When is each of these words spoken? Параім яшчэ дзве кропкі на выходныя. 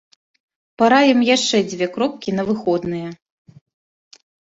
Параім 0.81 1.19
яшчэ 1.35 1.57
дзве 1.73 1.85
кропкі 1.97 2.29
на 2.37 2.43
выходныя. 2.49 3.13